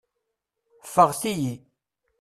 Ffeɣt-iyi. 0.85 1.53